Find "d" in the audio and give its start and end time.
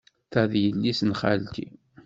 0.51-0.53